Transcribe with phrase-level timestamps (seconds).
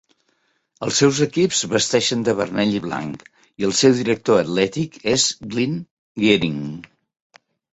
[0.85, 3.27] Els seus equips vesteixen de vermell i blanc
[3.63, 5.77] i el seu director atlètic és Glen
[6.25, 6.61] Gearin.